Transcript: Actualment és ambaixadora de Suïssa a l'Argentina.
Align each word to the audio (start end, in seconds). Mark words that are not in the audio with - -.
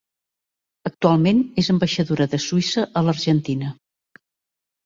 Actualment 0.89 1.43
és 1.63 1.69
ambaixadora 1.75 2.27
de 2.33 2.39
Suïssa 2.47 2.87
a 3.03 3.07
l'Argentina. 3.09 3.73